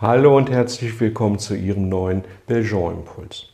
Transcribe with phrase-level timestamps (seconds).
[0.00, 3.46] Hallo und herzlich willkommen zu Ihrem neuen Belgian Impuls.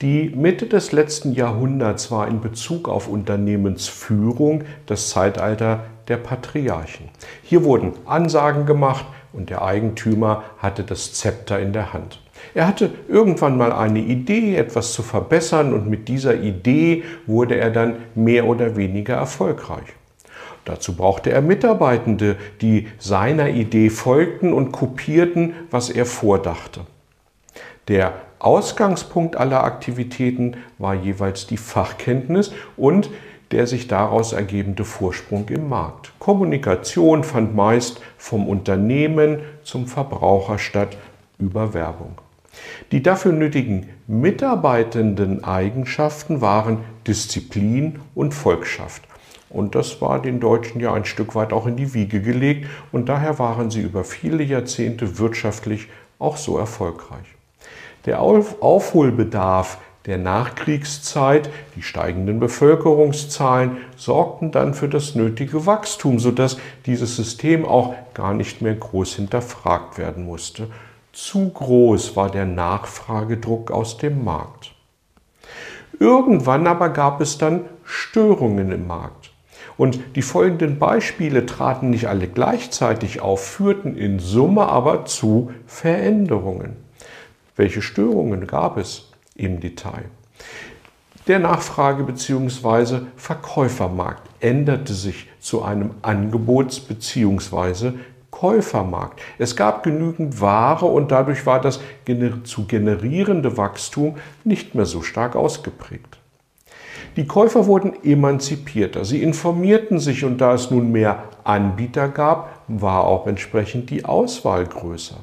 [0.00, 7.10] Die Mitte des letzten Jahrhunderts war in Bezug auf Unternehmensführung das Zeitalter der Patriarchen.
[7.42, 12.22] Hier wurden Ansagen gemacht und der Eigentümer hatte das Zepter in der Hand.
[12.54, 17.68] Er hatte irgendwann mal eine Idee, etwas zu verbessern und mit dieser Idee wurde er
[17.70, 19.92] dann mehr oder weniger erfolgreich.
[20.66, 26.80] Dazu brauchte er Mitarbeitende, die seiner Idee folgten und kopierten, was er vordachte.
[27.88, 33.10] Der Ausgangspunkt aller Aktivitäten war jeweils die Fachkenntnis und
[33.52, 36.12] der sich daraus ergebende Vorsprung im Markt.
[36.18, 40.96] Kommunikation fand meist vom Unternehmen zum Verbraucher statt
[41.38, 42.18] über Werbung.
[42.90, 49.02] Die dafür nötigen mitarbeitenden Eigenschaften waren Disziplin und Volkschaft.
[49.56, 53.08] Und das war den Deutschen ja ein Stück weit auch in die Wiege gelegt und
[53.08, 57.24] daher waren sie über viele Jahrzehnte wirtschaftlich auch so erfolgreich.
[58.04, 67.16] Der Aufholbedarf der Nachkriegszeit, die steigenden Bevölkerungszahlen sorgten dann für das nötige Wachstum, sodass dieses
[67.16, 70.68] System auch gar nicht mehr groß hinterfragt werden musste.
[71.14, 74.74] Zu groß war der Nachfragedruck aus dem Markt.
[75.98, 79.25] Irgendwann aber gab es dann Störungen im Markt.
[79.76, 86.76] Und die folgenden Beispiele traten nicht alle gleichzeitig auf, führten in Summe aber zu Veränderungen.
[87.56, 90.04] Welche Störungen gab es im Detail?
[91.26, 93.00] Der Nachfrage- bzw.
[93.16, 97.92] Verkäufermarkt änderte sich zu einem Angebots- bzw.
[98.30, 99.20] Käufermarkt.
[99.38, 101.80] Es gab genügend Ware und dadurch war das
[102.44, 106.18] zu generierende Wachstum nicht mehr so stark ausgeprägt.
[107.16, 113.04] Die Käufer wurden emanzipierter, sie informierten sich und da es nun mehr Anbieter gab, war
[113.04, 115.16] auch entsprechend die Auswahl größer.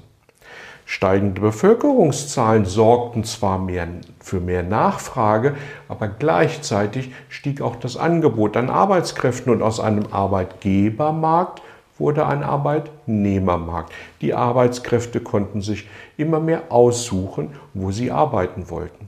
[0.85, 3.88] Steigende Bevölkerungszahlen sorgten zwar mehr,
[4.19, 5.56] für mehr Nachfrage,
[5.88, 11.61] aber gleichzeitig stieg auch das Angebot an Arbeitskräften und aus einem Arbeitgebermarkt
[11.97, 13.94] wurde ein Arbeitnehmermarkt.
[14.22, 19.07] Die Arbeitskräfte konnten sich immer mehr aussuchen, wo sie arbeiten wollten.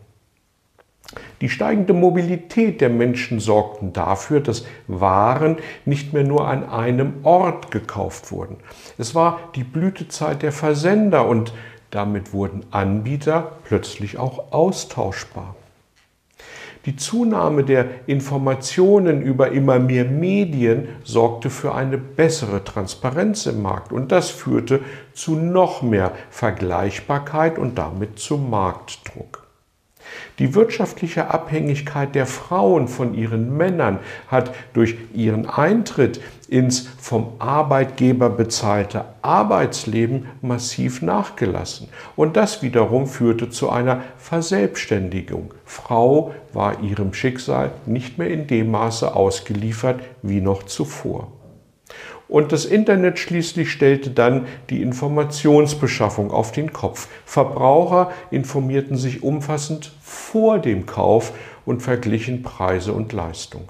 [1.41, 7.71] Die steigende Mobilität der Menschen sorgten dafür, dass Waren nicht mehr nur an einem Ort
[7.71, 8.57] gekauft wurden.
[8.97, 11.53] Es war die Blütezeit der Versender und
[11.91, 15.55] damit wurden Anbieter plötzlich auch austauschbar.
[16.85, 23.91] Die Zunahme der Informationen über immer mehr Medien sorgte für eine bessere Transparenz im Markt
[23.91, 24.81] und das führte
[25.13, 29.44] zu noch mehr Vergleichbarkeit und damit zum Marktdruck.
[30.39, 38.29] Die wirtschaftliche Abhängigkeit der Frauen von ihren Männern hat durch ihren Eintritt ins vom Arbeitgeber
[38.29, 41.89] bezahlte Arbeitsleben massiv nachgelassen.
[42.15, 45.53] Und das wiederum führte zu einer Verselbstständigung.
[45.65, 51.31] Frau war ihrem Schicksal nicht mehr in dem Maße ausgeliefert wie noch zuvor.
[52.27, 57.07] Und das Internet schließlich stellte dann die Informationsbeschaffung auf den Kopf.
[57.25, 61.33] Verbraucher informierten sich umfassend vor dem Kauf
[61.65, 63.69] und verglichen Preise und Leistung.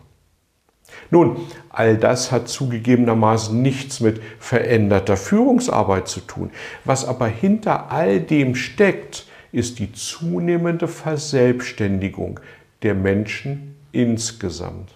[1.11, 1.37] Nun,
[1.69, 6.51] all das hat zugegebenermaßen nichts mit veränderter Führungsarbeit zu tun.
[6.83, 12.39] Was aber hinter all dem steckt, ist die zunehmende Verselbstständigung
[12.83, 14.89] der Menschen insgesamt.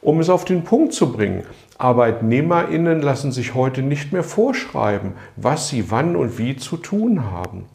[0.00, 1.44] Um es auf den Punkt zu bringen,
[1.78, 7.66] Arbeitnehmerinnen lassen sich heute nicht mehr vorschreiben, was sie wann und wie zu tun haben.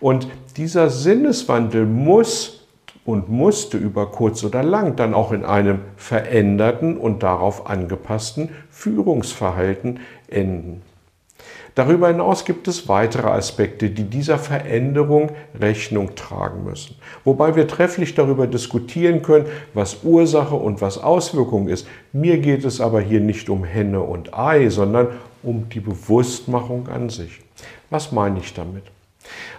[0.00, 2.66] Und dieser Sinneswandel muss
[3.04, 10.00] und musste über kurz oder lang dann auch in einem veränderten und darauf angepassten Führungsverhalten
[10.28, 10.82] enden.
[11.74, 16.96] Darüber hinaus gibt es weitere Aspekte, die dieser Veränderung Rechnung tragen müssen.
[17.24, 21.86] Wobei wir trefflich darüber diskutieren können, was Ursache und was Auswirkung ist.
[22.12, 25.08] Mir geht es aber hier nicht um Henne und Ei, sondern
[25.42, 27.40] um die Bewusstmachung an sich.
[27.88, 28.84] Was meine ich damit?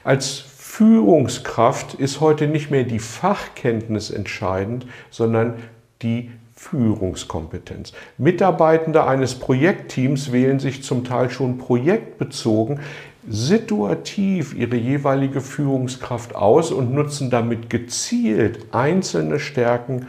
[0.03, 5.55] Als Führungskraft ist heute nicht mehr die Fachkenntnis entscheidend, sondern
[6.01, 6.31] die
[6.61, 7.91] Führungskompetenz.
[8.19, 12.79] Mitarbeitende eines Projektteams wählen sich zum Teil schon projektbezogen
[13.27, 20.05] situativ ihre jeweilige Führungskraft aus und nutzen damit gezielt einzelne Stärken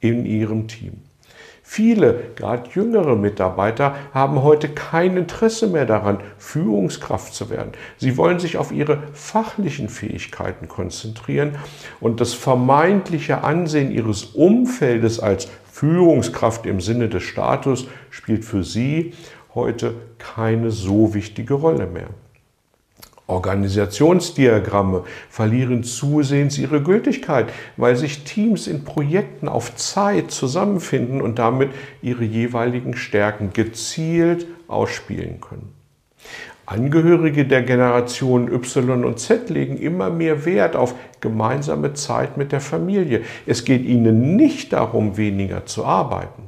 [0.00, 1.02] in ihrem Team.
[1.64, 7.72] Viele, gerade jüngere Mitarbeiter, haben heute kein Interesse mehr daran, Führungskraft zu werden.
[7.96, 11.56] Sie wollen sich auf ihre fachlichen Fähigkeiten konzentrieren
[12.00, 19.14] und das vermeintliche Ansehen ihres Umfeldes als Führungskraft im Sinne des Status spielt für sie
[19.54, 22.10] heute keine so wichtige Rolle mehr.
[23.26, 31.70] Organisationsdiagramme verlieren zusehends ihre Gültigkeit, weil sich Teams in Projekten auf Zeit zusammenfinden und damit
[32.02, 35.72] ihre jeweiligen Stärken gezielt ausspielen können.
[36.72, 42.62] Angehörige der Generation Y und Z legen immer mehr Wert auf gemeinsame Zeit mit der
[42.62, 43.24] Familie.
[43.46, 46.44] Es geht ihnen nicht darum, weniger zu arbeiten.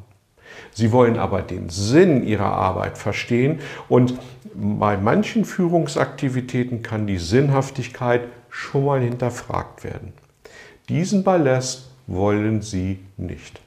[0.73, 3.61] Sie wollen aber den Sinn ihrer Arbeit verstehen
[3.91, 4.15] und
[4.55, 10.15] bei manchen Führungsaktivitäten kann die Sinnhaftigkeit schon mal hinterfragt werden.
[10.89, 13.61] Diesen Ballast wollen Sie nicht.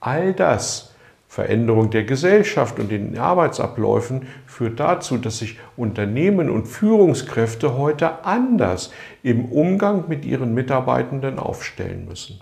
[0.00, 0.91] All das,
[1.32, 8.92] Veränderung der Gesellschaft und den Arbeitsabläufen, führt dazu, dass sich Unternehmen und Führungskräfte heute anders
[9.22, 12.38] im Umgang mit ihren Mitarbeitenden aufstellen müssen.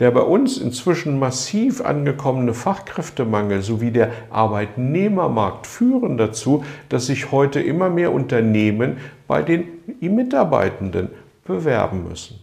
[0.00, 7.60] Der bei uns inzwischen massiv angekommene Fachkräftemangel sowie der Arbeitnehmermarkt führen dazu, dass sich heute
[7.60, 8.96] immer mehr Unternehmen
[9.28, 9.68] bei den
[10.00, 11.10] Mitarbeitenden
[11.44, 12.40] bewerben müssen.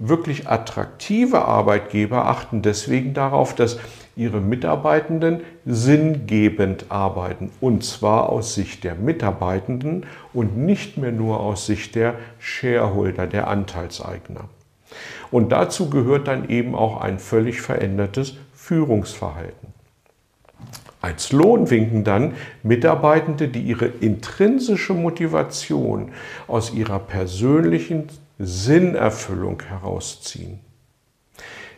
[0.00, 3.78] Wirklich attraktive Arbeitgeber achten deswegen darauf, dass
[4.16, 11.66] ihre Mitarbeitenden sinngebend arbeiten, und zwar aus Sicht der Mitarbeitenden und nicht mehr nur aus
[11.66, 14.48] Sicht der Shareholder, der Anteilseigner.
[15.30, 19.68] Und dazu gehört dann eben auch ein völlig verändertes Führungsverhalten.
[21.00, 26.12] Als Lohn winken dann Mitarbeitende, die ihre intrinsische Motivation
[26.46, 28.08] aus ihrer persönlichen
[28.38, 30.60] Sinnerfüllung herausziehen.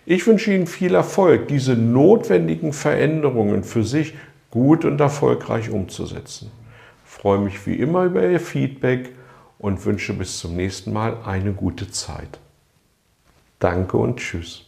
[0.05, 4.15] Ich wünsche Ihnen viel Erfolg, diese notwendigen Veränderungen für sich
[4.51, 6.51] gut und erfolgreich umzusetzen.
[7.05, 9.13] Ich freue mich wie immer über Ihr Feedback
[9.59, 12.41] und wünsche bis zum nächsten Mal eine gute Zeit.
[13.61, 14.65] Danke und tschüss.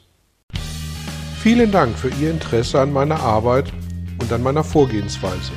[1.43, 3.73] Vielen Dank für Ihr Interesse an meiner Arbeit
[4.21, 5.53] und an meiner Vorgehensweise.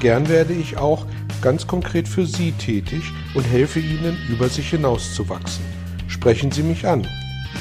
[0.00, 1.06] Gern werde ich auch
[1.40, 5.64] ganz konkret für Sie tätig und helfe Ihnen, über sich hinauszuwachsen.
[6.08, 7.06] Sprechen Sie mich an.